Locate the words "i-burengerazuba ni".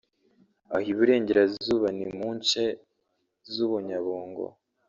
0.91-2.05